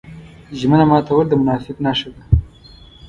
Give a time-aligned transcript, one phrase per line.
[0.59, 2.23] ژمنه ماتول د منافق نښه ده.